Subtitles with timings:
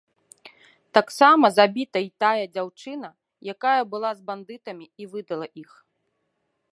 [0.97, 3.09] Таксама забіта й тая дзяўчына,
[3.55, 5.71] якая была з бандытамі і выдала іх.